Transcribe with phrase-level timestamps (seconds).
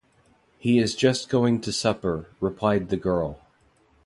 [0.57, 3.39] ‘He is just going to supper,’ replied the girl.